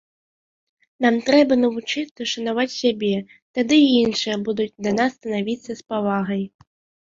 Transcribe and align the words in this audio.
Нам 1.05 1.19
трэба 1.27 1.57
навучыцца 1.65 2.21
шанаваць 2.33 2.67
сябе, 2.81 3.13
тады 3.61 3.77
і 3.87 3.93
іншыя 4.03 4.41
будуць 4.51 4.71
да 4.89 4.99
нас 4.99 5.11
ставіцца 5.21 5.71
з 5.83 5.91
павагай. 5.95 6.43